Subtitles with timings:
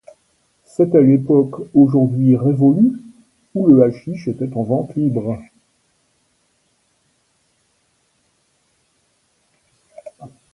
[0.65, 2.93] C'était l'époque, aujourd'hui révolue,
[3.53, 5.37] où le haschich était en vente libre.